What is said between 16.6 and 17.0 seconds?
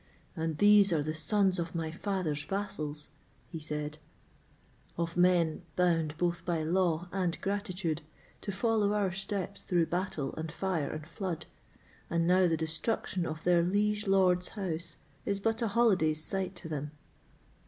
them."